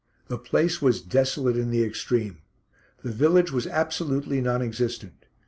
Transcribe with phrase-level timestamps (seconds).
[0.29, 2.39] The place was desolate in the extreme.
[3.03, 5.27] The village was absolutely non existent.